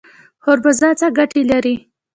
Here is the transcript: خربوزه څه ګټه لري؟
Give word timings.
خربوزه 0.43 0.87
څه 0.99 1.07
ګټه 1.17 1.41
لري؟ 1.51 1.75